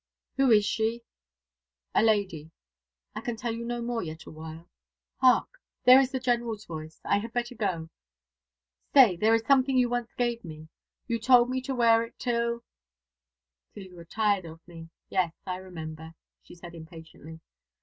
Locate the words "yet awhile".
4.01-4.67